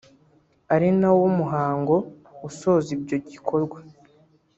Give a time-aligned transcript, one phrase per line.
[0.73, 1.95] ari nawo muhango
[2.47, 3.77] usoza ibyo gikorwa